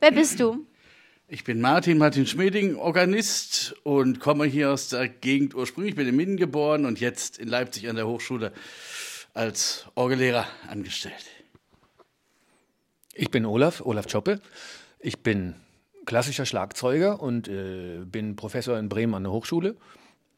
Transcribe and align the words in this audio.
wer 0.00 0.12
bist 0.12 0.40
du? 0.40 0.66
Ich 1.28 1.44
bin 1.44 1.60
Martin, 1.60 1.98
Martin 1.98 2.26
Schmeding, 2.26 2.74
Organist 2.74 3.76
und 3.84 4.18
komme 4.18 4.46
hier 4.46 4.72
aus 4.72 4.88
der 4.88 5.08
Gegend 5.08 5.54
ursprünglich. 5.54 5.92
Ich 5.92 5.96
bin 5.96 6.08
in 6.08 6.16
Minden 6.16 6.36
geboren 6.36 6.86
und 6.86 6.98
jetzt 6.98 7.38
in 7.38 7.46
Leipzig 7.46 7.88
an 7.88 7.94
der 7.94 8.08
Hochschule 8.08 8.52
als 9.32 9.86
Orgellehrer 9.94 10.48
angestellt. 10.68 11.24
Ich 13.14 13.30
bin 13.30 13.46
Olaf, 13.46 13.80
Olaf 13.80 14.06
Choppe. 14.10 14.40
Ich 14.98 15.20
bin 15.20 15.54
klassischer 16.04 16.46
Schlagzeuger 16.46 17.20
und 17.22 17.46
äh, 17.46 18.00
bin 18.04 18.34
Professor 18.34 18.76
in 18.76 18.88
Bremen 18.88 19.14
an 19.14 19.22
der 19.22 19.32
Hochschule. 19.32 19.76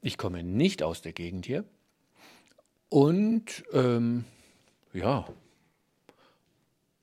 Ich 0.03 0.19
komme 0.19 0.43
nicht 0.43 0.83
aus 0.83 1.01
der 1.01 1.13
Gegend 1.13 1.47
hier. 1.47 1.65
Und 2.91 3.65
ähm, 3.73 4.25
ja, 4.93 5.27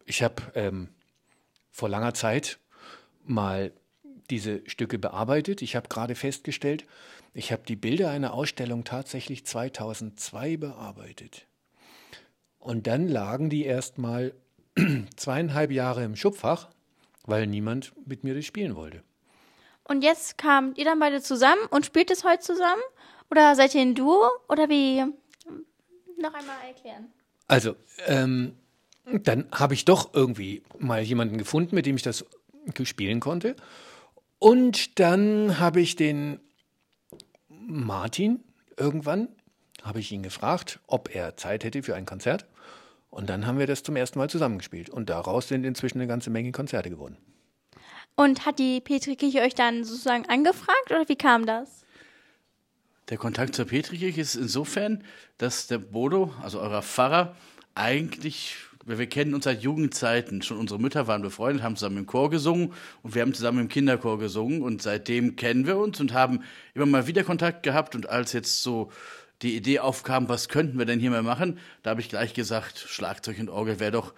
ich 0.06 0.22
habe 0.22 0.44
ähm, 0.54 0.90
vor 1.72 1.90
langer 1.90 2.14
Zeit 2.14 2.60
mal 3.24 3.72
diese 4.30 4.62
Stücke 4.70 5.00
bearbeitet. 5.00 5.62
Ich 5.62 5.76
habe 5.76 5.90
gerade 5.90 6.16
festgestellt, 6.16 6.86
ich 7.34 7.52
habe 7.52 7.64
die 7.68 7.76
Bilder 7.76 8.10
einer 8.10 8.34
Ausstellung 8.34 8.84
tatsächlich 8.84 9.46
2002 9.46 10.58
bearbeitet. 10.58 11.48
Und 12.58 12.88
dann 12.88 13.08
lagen 13.08 13.50
die 13.50 13.66
erst 13.66 13.98
mal 13.98 14.34
zweieinhalb 15.16 15.72
Jahre 15.72 16.04
im 16.04 16.16
Schubfach, 16.16 16.70
weil 17.26 17.48
niemand 17.48 17.94
mit 18.06 18.24
mir 18.24 18.36
das 18.36 18.46
spielen 18.46 18.76
wollte. 18.76 19.04
Und 19.84 20.04
jetzt 20.04 20.38
kamt 20.38 20.78
ihr 20.78 20.86
dann 20.86 21.00
beide 21.00 21.22
zusammen 21.22 21.62
und 21.72 21.86
spielt 21.86 22.12
es 22.12 22.24
heute 22.24 22.44
zusammen? 22.44 22.82
Oder 23.32 23.56
seid 23.56 23.74
ihr 23.74 23.82
ein 23.82 23.96
Duo? 23.96 24.30
Oder 24.48 24.70
wie? 24.70 25.04
Noch 26.18 26.34
einmal 26.34 26.58
erklären. 26.68 27.12
Also, 27.48 27.76
ähm, 28.06 28.56
dann 29.06 29.48
habe 29.52 29.74
ich 29.74 29.86
doch 29.86 30.14
irgendwie 30.14 30.64
mal 30.78 31.02
jemanden 31.02 31.38
gefunden, 31.38 31.76
mit 31.76 31.86
dem 31.86 31.96
ich 31.96 32.04
das 32.04 32.26
spielen 32.84 33.20
konnte. 33.20 33.56
Und 34.38 35.00
dann 35.00 35.60
habe 35.60 35.82
ich 35.82 35.96
den 35.96 36.40
Martin 37.50 38.44
irgendwann, 38.78 39.28
habe 39.84 40.00
ich 40.00 40.12
ihn 40.12 40.24
gefragt, 40.24 40.80
ob 40.88 41.14
er 41.14 41.38
Zeit 41.38 41.64
hätte 41.64 41.84
für 41.84 41.96
ein 41.96 42.06
Konzert. 42.06 42.46
Und 43.10 43.30
dann 43.30 43.46
haben 43.46 43.58
wir 43.58 43.68
das 43.68 43.84
zum 43.84 43.96
ersten 43.96 44.20
Mal 44.20 44.30
zusammengespielt. 44.30 44.90
Und 44.90 45.10
daraus 45.10 45.48
sind 45.48 45.66
inzwischen 45.66 46.00
eine 46.00 46.08
ganze 46.08 46.30
Menge 46.30 46.52
Konzerte 46.52 46.90
geworden. 46.90 47.18
Und 48.16 48.46
hat 48.46 48.60
die 48.60 48.82
Petrikirche 48.82 49.42
euch 49.42 49.56
dann 49.56 49.84
sozusagen 49.84 50.26
angefragt 50.26 50.92
oder 50.92 51.08
wie 51.08 51.16
kam 51.16 51.46
das? 51.46 51.86
Der 53.10 53.18
Kontakt 53.18 53.56
zur 53.56 53.66
Petrikirche 53.66 54.22
ist 54.22 54.36
insofern, 54.36 55.04
dass 55.38 55.68
der 55.68 55.80
Bodo, 55.80 56.34
also 56.42 56.60
euer 56.60 56.84
Pfarrer, 56.84 57.36
eigentlich 57.74 58.56
wir 58.98 59.08
kennen 59.08 59.36
uns 59.36 59.44
seit 59.44 59.62
Jugendzeiten. 59.62 60.42
Schon 60.42 60.58
unsere 60.58 60.80
Mütter 60.80 61.08
waren 61.08 61.22
befreundet, 61.22 61.64
haben 61.64 61.76
zusammen 61.76 61.98
im 61.98 62.06
Chor 62.06 62.30
gesungen 62.30 62.74
und 63.04 63.14
wir 63.14 63.22
haben 63.22 63.34
zusammen 63.34 63.60
im 63.60 63.68
Kinderchor 63.68 64.18
gesungen 64.18 64.62
und 64.62 64.82
seitdem 64.82 65.36
kennen 65.36 65.68
wir 65.68 65.78
uns 65.78 66.00
und 66.00 66.14
haben 66.14 66.44
immer 66.74 66.86
mal 66.86 67.06
wieder 67.08 67.24
Kontakt 67.24 67.64
gehabt 67.64 67.96
und 67.96 68.10
als 68.10 68.34
jetzt 68.34 68.64
so 68.64 68.92
die 69.42 69.56
Idee 69.56 69.80
aufkam, 69.80 70.28
was 70.28 70.50
könnten 70.50 70.78
wir 70.78 70.86
denn 70.86 71.00
hier 71.00 71.12
mal 71.12 71.24
machen, 71.24 71.60
da 71.84 71.92
habe 71.92 72.02
ich 72.02 72.10
gleich 72.10 72.34
gesagt, 72.34 72.80
Schlagzeug 72.80 73.40
und 73.40 73.50
Orgel 73.50 73.80
wäre 73.80 73.92
doch 73.92 74.14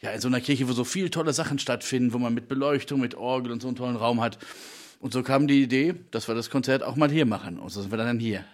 ja 0.00 0.10
in 0.10 0.20
so 0.20 0.28
einer 0.28 0.40
Kirche, 0.40 0.68
wo 0.68 0.72
so 0.72 0.84
viele 0.84 1.10
tolle 1.10 1.32
Sachen 1.32 1.58
stattfinden, 1.58 2.12
wo 2.12 2.18
man 2.18 2.34
mit 2.34 2.48
Beleuchtung, 2.48 3.00
mit 3.00 3.14
Orgel 3.14 3.52
und 3.52 3.60
so 3.60 3.68
einen 3.68 3.76
tollen 3.76 3.96
Raum 3.96 4.20
hat. 4.20 4.38
Und 5.00 5.12
so 5.12 5.22
kam 5.22 5.48
die 5.48 5.62
Idee, 5.62 5.94
dass 6.10 6.28
wir 6.28 6.34
das 6.34 6.48
Konzert 6.48 6.82
auch 6.82 6.96
mal 6.96 7.10
hier 7.10 7.26
machen. 7.26 7.58
Und 7.58 7.70
so 7.70 7.82
sind 7.82 7.90
wir 7.90 7.98
dann 7.98 8.20
hier. 8.20 8.44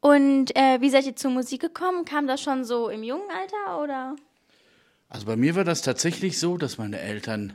Und 0.00 0.54
äh, 0.54 0.80
wie 0.80 0.90
seid 0.90 1.06
ihr 1.06 1.16
zur 1.16 1.30
Musik 1.30 1.60
gekommen? 1.60 2.04
Kam 2.04 2.26
das 2.26 2.40
schon 2.40 2.64
so 2.64 2.88
im 2.88 3.02
jungen 3.02 3.28
Alter 3.30 3.82
oder? 3.82 4.16
Also 5.08 5.26
bei 5.26 5.36
mir 5.36 5.54
war 5.54 5.64
das 5.64 5.82
tatsächlich 5.82 6.38
so, 6.38 6.58
dass 6.58 6.78
meine 6.78 7.00
Eltern 7.00 7.54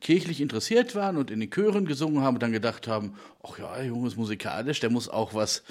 kirchlich 0.00 0.40
interessiert 0.40 0.94
waren 0.94 1.16
und 1.16 1.30
in 1.30 1.40
den 1.40 1.50
Chören 1.50 1.86
gesungen 1.86 2.22
haben 2.22 2.34
und 2.34 2.42
dann 2.42 2.52
gedacht 2.52 2.88
haben, 2.88 3.14
ach 3.42 3.58
ja, 3.58 3.76
der 3.76 3.86
Junge 3.86 4.08
ist 4.08 4.16
musikalisch, 4.16 4.80
der 4.80 4.90
muss 4.90 5.08
auch 5.08 5.32
was 5.32 5.62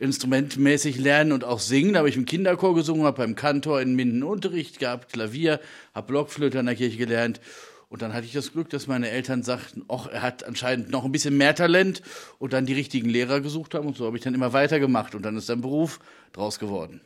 instrumentmäßig 0.00 0.98
lernen 0.98 1.32
und 1.32 1.44
auch 1.44 1.60
singen. 1.60 1.92
Da 1.92 2.00
habe 2.00 2.08
ich 2.08 2.16
im 2.16 2.24
Kinderchor 2.24 2.74
gesungen, 2.74 3.04
habe 3.04 3.18
beim 3.18 3.34
Kantor 3.34 3.80
in 3.80 3.94
Minden 3.94 4.22
Unterricht 4.22 4.78
gehabt, 4.78 5.12
Klavier, 5.12 5.60
habe 5.94 6.06
Blockflöte 6.06 6.58
an 6.58 6.66
der 6.66 6.74
Kirche 6.74 6.96
gelernt. 6.96 7.40
Und 7.88 8.02
dann 8.02 8.12
hatte 8.12 8.26
ich 8.26 8.32
das 8.32 8.52
Glück, 8.52 8.68
dass 8.70 8.88
meine 8.88 9.10
Eltern 9.10 9.42
sagten, 9.42 9.84
ach, 9.88 10.08
er 10.08 10.22
hat 10.22 10.44
anscheinend 10.44 10.90
noch 10.90 11.04
ein 11.04 11.12
bisschen 11.12 11.36
mehr 11.36 11.54
Talent 11.54 12.02
und 12.38 12.52
dann 12.52 12.66
die 12.66 12.74
richtigen 12.74 13.08
Lehrer 13.08 13.40
gesucht 13.40 13.74
haben. 13.74 13.86
Und 13.86 13.96
so 13.96 14.06
habe 14.06 14.16
ich 14.16 14.24
dann 14.24 14.34
immer 14.34 14.52
weitergemacht 14.52 15.14
und 15.14 15.22
dann 15.22 15.36
ist 15.36 15.50
ein 15.50 15.60
Beruf 15.60 16.00
draus 16.32 16.58
geworden. 16.58 17.00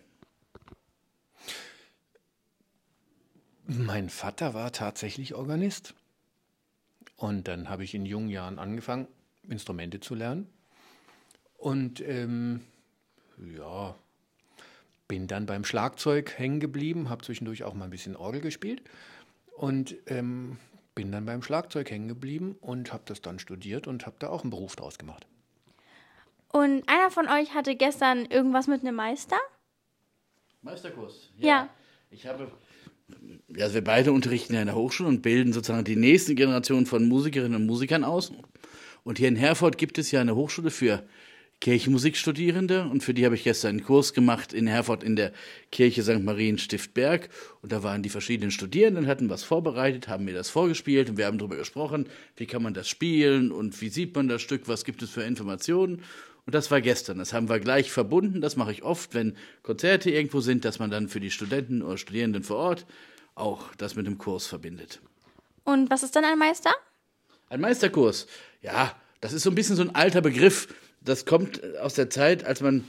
Mein 3.72 4.08
Vater 4.08 4.52
war 4.52 4.72
tatsächlich 4.72 5.36
Organist. 5.36 5.94
Und 7.14 7.46
dann 7.46 7.68
habe 7.68 7.84
ich 7.84 7.94
in 7.94 8.04
jungen 8.04 8.28
Jahren 8.28 8.58
angefangen, 8.58 9.06
Instrumente 9.48 10.00
zu 10.00 10.16
lernen. 10.16 10.52
Und 11.56 12.00
ähm, 12.00 12.62
ja, 13.56 13.94
bin 15.06 15.28
dann 15.28 15.46
beim 15.46 15.64
Schlagzeug 15.64 16.36
hängen 16.36 16.58
geblieben, 16.58 17.10
habe 17.10 17.24
zwischendurch 17.24 17.62
auch 17.62 17.74
mal 17.74 17.84
ein 17.84 17.90
bisschen 17.90 18.16
Orgel 18.16 18.40
gespielt 18.40 18.82
und 19.56 19.94
ähm, 20.06 20.58
bin 20.96 21.12
dann 21.12 21.24
beim 21.24 21.40
Schlagzeug 21.40 21.92
hängen 21.92 22.08
geblieben 22.08 22.56
und 22.60 22.92
habe 22.92 23.04
das 23.06 23.20
dann 23.20 23.38
studiert 23.38 23.86
und 23.86 24.04
habe 24.04 24.16
da 24.18 24.30
auch 24.30 24.42
einen 24.42 24.50
Beruf 24.50 24.74
draus 24.74 24.98
gemacht. 24.98 25.28
Und 26.48 26.88
einer 26.88 27.12
von 27.12 27.28
euch 27.28 27.54
hatte 27.54 27.76
gestern 27.76 28.26
irgendwas 28.26 28.66
mit 28.66 28.80
einem 28.80 28.96
Meister? 28.96 29.38
Meisterkurs. 30.60 31.30
Ja. 31.36 31.46
ja. 31.46 31.68
Ich 32.10 32.26
habe 32.26 32.50
also 33.58 33.74
wir 33.74 33.84
beide 33.84 34.12
unterrichten 34.12 34.54
ja 34.54 34.60
in 34.60 34.66
der 34.66 34.76
Hochschule 34.76 35.08
und 35.08 35.22
bilden 35.22 35.52
sozusagen 35.52 35.84
die 35.84 35.96
nächste 35.96 36.34
Generation 36.34 36.86
von 36.86 37.08
Musikerinnen 37.08 37.60
und 37.60 37.66
Musikern 37.66 38.04
aus. 38.04 38.32
Und 39.02 39.18
hier 39.18 39.28
in 39.28 39.36
Herford 39.36 39.78
gibt 39.78 39.98
es 39.98 40.10
ja 40.10 40.20
eine 40.20 40.36
Hochschule 40.36 40.70
für 40.70 41.02
Kirchenmusikstudierende 41.60 42.84
und 42.84 43.04
für 43.04 43.12
die 43.12 43.24
habe 43.26 43.34
ich 43.34 43.44
gestern 43.44 43.70
einen 43.70 43.84
Kurs 43.84 44.14
gemacht 44.14 44.52
in 44.52 44.66
Herford 44.66 45.04
in 45.04 45.14
der 45.14 45.32
Kirche 45.70 46.02
St. 46.02 46.20
Marien 46.20 46.56
Stiftberg 46.56 47.28
und 47.60 47.70
da 47.70 47.82
waren 47.82 48.02
die 48.02 48.08
verschiedenen 48.08 48.50
Studierenden, 48.50 49.06
hatten 49.06 49.28
was 49.28 49.42
vorbereitet, 49.42 50.08
haben 50.08 50.24
mir 50.24 50.34
das 50.34 50.48
vorgespielt 50.48 51.10
und 51.10 51.18
wir 51.18 51.26
haben 51.26 51.36
darüber 51.36 51.56
gesprochen, 51.56 52.08
wie 52.36 52.46
kann 52.46 52.62
man 52.62 52.72
das 52.72 52.88
spielen 52.88 53.52
und 53.52 53.78
wie 53.82 53.90
sieht 53.90 54.14
man 54.16 54.28
das 54.28 54.40
Stück, 54.40 54.68
was 54.68 54.84
gibt 54.84 55.02
es 55.02 55.10
für 55.10 55.22
Informationen 55.22 56.02
und 56.46 56.54
das 56.54 56.70
war 56.70 56.80
gestern. 56.80 57.18
Das 57.18 57.32
haben 57.32 57.48
wir 57.48 57.60
gleich 57.60 57.92
verbunden. 57.92 58.40
Das 58.40 58.56
mache 58.56 58.72
ich 58.72 58.82
oft, 58.82 59.14
wenn 59.14 59.36
Konzerte 59.62 60.10
irgendwo 60.10 60.40
sind, 60.40 60.64
dass 60.64 60.78
man 60.78 60.90
dann 60.90 61.08
für 61.08 61.20
die 61.20 61.30
Studenten 61.30 61.82
oder 61.82 61.98
Studierenden 61.98 62.42
vor 62.42 62.56
Ort 62.56 62.86
auch 63.34 63.74
das 63.76 63.94
mit 63.94 64.06
dem 64.06 64.18
Kurs 64.18 64.46
verbindet. 64.46 65.00
Und 65.64 65.90
was 65.90 66.02
ist 66.02 66.16
dann 66.16 66.24
ein 66.24 66.38
Meister? 66.38 66.72
Ein 67.48 67.60
Meisterkurs. 67.60 68.26
Ja, 68.62 68.96
das 69.20 69.32
ist 69.32 69.42
so 69.42 69.50
ein 69.50 69.54
bisschen 69.54 69.76
so 69.76 69.82
ein 69.82 69.94
alter 69.94 70.22
Begriff. 70.22 70.68
Das 71.00 71.24
kommt 71.24 71.62
aus 71.78 71.94
der 71.94 72.10
Zeit, 72.10 72.44
als 72.44 72.60
man 72.60 72.84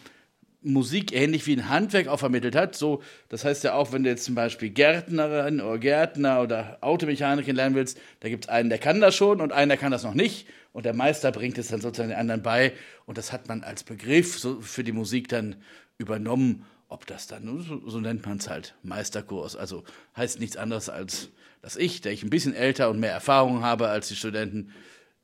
Musik 0.63 1.11
ähnlich 1.11 1.47
wie 1.47 1.55
ein 1.55 1.69
Handwerk 1.69 2.07
auch 2.07 2.19
vermittelt 2.19 2.55
hat. 2.55 2.75
So, 2.75 3.01
das 3.29 3.43
heißt 3.43 3.63
ja 3.63 3.73
auch, 3.73 3.91
wenn 3.93 4.03
du 4.03 4.09
jetzt 4.09 4.25
zum 4.25 4.35
Beispiel 4.35 4.69
Gärtnerin 4.69 5.59
oder 5.59 5.79
Gärtner 5.79 6.41
oder 6.41 6.77
Automechanikerin 6.81 7.55
lernen 7.55 7.75
willst, 7.75 7.99
da 8.19 8.29
gibt 8.29 8.45
es 8.45 8.49
einen, 8.49 8.69
der 8.69 8.77
kann 8.77 9.01
das 9.01 9.15
schon 9.15 9.41
und 9.41 9.51
einen, 9.51 9.69
der 9.69 9.77
kann 9.77 9.91
das 9.91 10.03
noch 10.03 10.13
nicht. 10.13 10.47
Und 10.73 10.85
der 10.85 10.93
Meister 10.93 11.31
bringt 11.31 11.57
es 11.57 11.67
dann 11.67 11.81
sozusagen 11.81 12.09
den 12.09 12.19
anderen 12.19 12.43
bei. 12.43 12.73
Und 13.05 13.17
das 13.17 13.31
hat 13.31 13.47
man 13.47 13.63
als 13.63 13.83
Begriff 13.83 14.37
so 14.37 14.61
für 14.61 14.83
die 14.83 14.93
Musik 14.93 15.27
dann 15.27 15.55
übernommen. 15.97 16.65
Ob 16.87 17.07
das 17.07 17.27
dann, 17.27 17.63
so, 17.63 17.89
so 17.89 17.99
nennt 18.01 18.25
man 18.25 18.37
es 18.37 18.49
halt, 18.49 18.75
Meisterkurs. 18.83 19.55
Also 19.55 19.83
heißt 20.17 20.39
nichts 20.39 20.57
anderes 20.57 20.89
als, 20.89 21.29
dass 21.61 21.77
ich, 21.77 22.01
der 22.01 22.11
ich 22.11 22.21
ein 22.21 22.29
bisschen 22.29 22.53
älter 22.53 22.89
und 22.89 22.99
mehr 22.99 23.13
Erfahrung 23.13 23.63
habe 23.63 23.87
als 23.87 24.09
die 24.09 24.15
Studenten, 24.15 24.73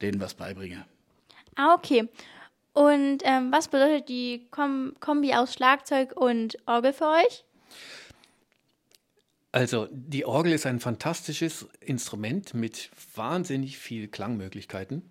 denen 0.02 0.22
was 0.22 0.34
beibringe. 0.34 0.86
Ah, 1.56 1.74
okay. 1.74 2.08
Und 2.78 3.24
ähm, 3.24 3.52
was 3.52 3.70
bedeutet 3.70 4.08
die 4.08 4.46
Kom 4.52 4.94
Kombi 5.00 5.34
aus 5.34 5.52
Schlagzeug 5.52 6.16
und 6.16 6.60
Orgel 6.68 6.94
für 6.94 7.08
euch? 7.08 7.44
Also 9.52 9.88
die 9.90 10.26
Orgel 10.26 10.52
ist 10.52 10.68
ein 10.68 10.80
fantastisches 10.80 11.68
Instrument 11.80 12.54
mit 12.54 12.92
wahnsinnig 13.16 13.80
viel 13.80 14.08
Klangmöglichkeiten, 14.08 15.02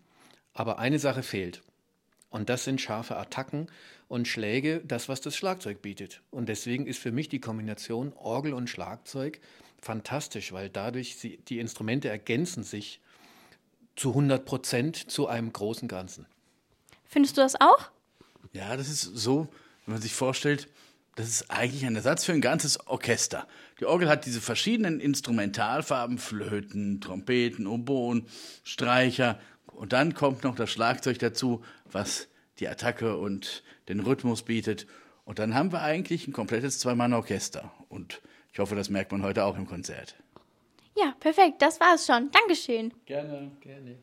aber 0.55 0.79
eine 0.79 1.01
Sache 1.01 1.25
fehlt. 1.25 1.63
Und 2.31 2.51
das 2.51 2.63
sind 2.63 2.81
scharfe 2.81 3.17
Attacken 3.17 3.67
und 4.07 4.29
Schläge, 4.29 4.81
das, 4.85 5.09
was 5.09 5.21
das 5.21 5.35
Schlagzeug 5.35 5.83
bietet. 5.83 6.23
Und 6.31 6.49
deswegen 6.49 6.87
ist 6.87 7.01
für 7.01 7.11
mich 7.11 7.29
die 7.29 7.41
Kombination 7.41 8.13
Orgel 8.13 8.55
und 8.55 8.71
Schlagzeug 8.71 9.41
fantastisch, 9.83 10.53
weil 10.53 10.71
dadurch 10.71 11.17
sie, 11.17 11.39
die 11.49 11.59
Instrumente 11.59 12.09
ergänzen 12.09 12.63
sich 12.63 13.01
zu 13.97 14.11
100 14.11 14.45
Prozent 14.45 15.11
zu 15.11 15.27
einem 15.27 15.53
großen 15.53 15.89
Ganzen. 15.89 16.27
Findest 17.09 17.37
du 17.37 17.41
das 17.41 17.61
auch? 17.61 17.91
Ja, 18.53 18.77
das 18.77 18.89
ist 18.89 19.03
so, 19.03 19.49
wenn 19.85 19.95
man 19.95 20.03
sich 20.03 20.15
vorstellt, 20.15 20.69
das 21.17 21.29
ist 21.29 21.51
eigentlich 21.51 21.85
ein 21.87 21.97
Ersatz 21.97 22.25
für 22.25 22.33
ein 22.33 22.43
ganzes 22.43 22.87
Orchester. 22.87 23.49
Die 23.81 23.87
Orgel 23.87 24.09
hat 24.09 24.27
diese 24.27 24.41
verschiedenen 24.41 25.01
Instrumentalfarben, 25.01 26.19
Flöten, 26.19 27.01
Trompeten, 27.01 27.67
Oboen, 27.67 28.27
Streicher. 28.65 29.41
Und 29.67 29.93
dann 29.93 30.15
kommt 30.15 30.45
noch 30.45 30.55
das 30.55 30.71
Schlagzeug 30.71 31.19
dazu, 31.19 31.65
was 31.91 32.29
die 32.59 32.69
Attacke 32.69 33.17
und 33.17 33.63
den 33.89 34.01
Rhythmus 34.01 34.43
bietet. 34.43 34.87
Und 35.25 35.39
dann 35.39 35.55
haben 35.55 35.73
wir 35.73 35.83
eigentlich 35.83 36.29
ein 36.29 36.33
komplettes 36.33 36.79
Zwei-Mann-Orchester. 36.79 37.73
Und 37.89 38.21
ich 38.53 38.59
hoffe, 38.59 38.75
das 38.75 38.91
merkt 38.91 39.13
man 39.13 39.23
heute 39.23 39.45
auch 39.45 39.57
im 39.57 39.67
Konzert. 39.67 40.17
Ja, 40.97 41.15
perfekt, 41.21 41.61
das 41.61 41.81
war's 41.81 42.07
schon. 42.07 42.31
Dankeschön. 42.31 42.93
Gerne. 43.05 43.53
Gerne. 43.61 43.99